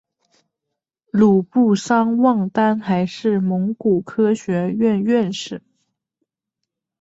[1.11, 5.61] 鲁布桑旺丹还是蒙古科学院院士。